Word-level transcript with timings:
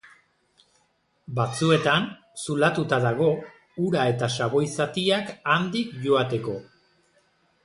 Batzuetan 1.39 2.07
zulatuta 2.45 2.99
dago 3.05 3.27
ura 3.91 4.09
eta 4.15 4.33
xaboi 4.39 4.65
zatiak 4.81 5.33
handik 5.59 5.97
joateko. 6.09 6.61